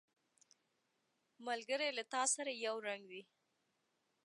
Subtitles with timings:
[1.47, 3.21] ملګری له تا سره یو رنګ وي